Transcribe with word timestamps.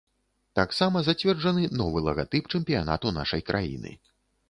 Таксама 0.59 1.03
зацверджаны 1.09 1.67
новы 1.83 2.05
лагатып 2.09 2.53
чэмпіянату 2.57 3.17
нашай 3.23 3.49
краіны. 3.53 3.99